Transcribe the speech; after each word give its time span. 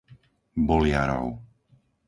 Boliarov 0.67 1.27